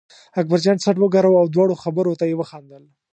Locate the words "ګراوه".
1.13-1.39